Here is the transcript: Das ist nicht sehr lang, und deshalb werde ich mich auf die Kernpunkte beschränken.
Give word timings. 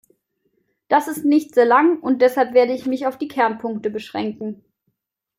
Das 0.87 1.07
ist 1.07 1.25
nicht 1.25 1.53
sehr 1.53 1.65
lang, 1.67 1.99
und 1.99 2.23
deshalb 2.23 2.55
werde 2.55 2.73
ich 2.73 2.87
mich 2.87 3.05
auf 3.05 3.19
die 3.19 3.27
Kernpunkte 3.27 3.91
beschränken. 3.91 4.65